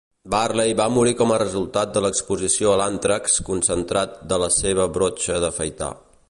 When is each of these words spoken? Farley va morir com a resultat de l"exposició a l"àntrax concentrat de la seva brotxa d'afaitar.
Farley 0.33 0.71
va 0.77 0.85
morir 0.93 1.11
com 1.19 1.33
a 1.33 1.37
resultat 1.41 1.91
de 1.97 2.01
l"exposició 2.01 2.71
a 2.71 2.79
l"àntrax 2.79 3.37
concentrat 3.51 4.17
de 4.33 4.41
la 4.45 4.49
seva 4.57 4.89
brotxa 4.97 5.39
d'afaitar. 5.47 5.93